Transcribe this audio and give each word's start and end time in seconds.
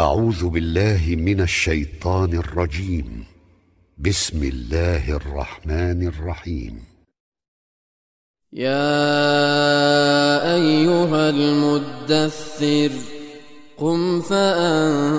أعوذ 0.00 0.48
بالله 0.48 1.16
من 1.16 1.40
الشيطان 1.40 2.32
الرجيم. 2.32 3.24
بسم 3.98 4.42
الله 4.42 5.16
الرحمن 5.16 6.08
الرحيم. 6.08 6.84
يا 8.52 9.04
أيها 10.54 11.30
المدثر 11.30 12.90
قم 13.78 14.20
فأنذر 14.20 15.18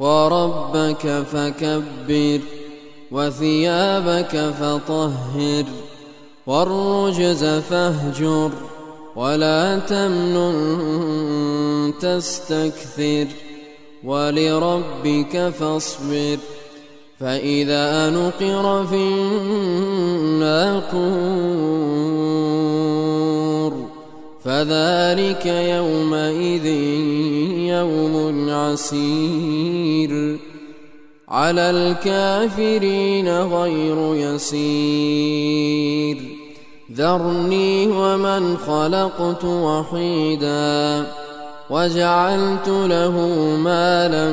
وربك 0.00 1.22
فكبر 1.32 2.40
وثيابك 3.10 4.50
فطهر 4.60 5.64
والرجز 6.46 7.44
فاهجر. 7.44 8.77
ولا 9.18 9.78
تمنن 9.78 10.54
تستكثر 12.00 13.26
ولربك 14.04 15.48
فاصبر 15.58 16.38
فإذا 17.20 18.10
نقر 18.10 18.86
في 18.86 18.94
الناقور 18.94 20.58
فذلك 24.44 25.46
يومئذ 25.46 26.66
يوم 27.74 28.50
عسير 28.50 30.38
على 31.28 31.70
الكافرين 31.70 33.28
غير 33.28 34.14
يسير 34.14 35.58
ذرني 36.96 37.88
ومن 37.88 38.56
خلقت 38.56 39.44
وحيدا 39.44 41.06
وجعلت 41.70 42.68
له 42.68 43.16
مالا 43.56 44.30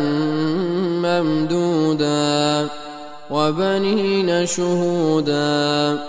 ممدودا 1.04 2.68
وبنين 3.32 4.46
شهودا 4.46 6.00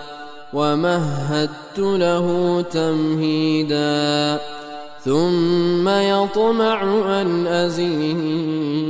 ومهدت 0.53 1.79
له 1.79 2.65
تمهيدا 2.73 4.41
ثم 5.05 5.89
يطمع 5.89 6.83
أن 7.23 7.47
أزيد. 7.47 8.87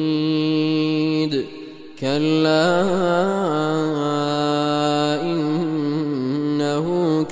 كلا 2.00 2.82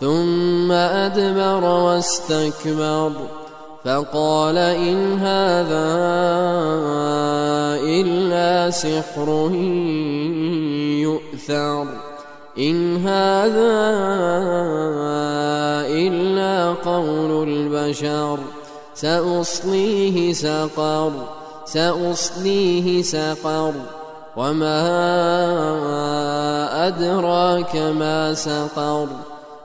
ثم 0.00 0.72
أدبر 0.72 1.64
واستكبر 1.64 3.12
فقال 3.84 4.58
إن 4.58 5.18
هذا 5.18 5.94
إلا 7.84 8.70
سحر 8.70 9.50
يؤثر 11.02 11.86
إن 12.58 12.96
هذا 12.96 13.84
إلا 15.86 16.74
قول 16.84 17.48
البشر 17.48 18.38
سأصليه 18.94 20.32
سقر 20.32 21.12
سأصليه 21.64 23.02
سقر 23.02 23.72
وما 24.36 24.80
أدراك 26.86 27.76
ما 27.76 28.34
سقر 28.34 29.08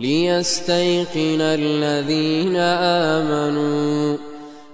ليستيقن 0.00 1.40
الذين 1.40 2.56
آمنوا 2.56 4.16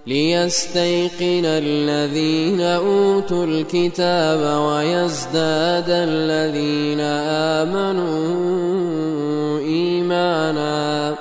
ليستيقن 0.06 1.44
الذين 1.44 2.60
أوتوا 2.60 3.44
الكتاب 3.44 4.60
ويزداد 4.60 5.88
الذين 5.88 7.00
آمنوا 7.60 8.38
إيمانا. 9.58 11.14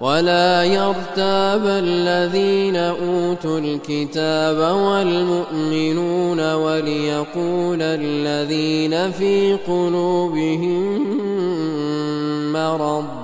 ولا 0.00 0.64
يرتاب 0.64 1.66
الذين 1.66 2.76
أوتوا 2.76 3.58
الكتاب 3.58 4.76
والمؤمنون 4.76 6.54
وليقول 6.54 7.82
الذين 7.82 9.10
في 9.10 9.58
قلوبهم 9.66 11.04
مرض. 12.52 13.23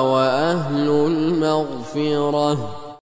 وأهل 0.00 0.88
المغفرة. 0.88 2.79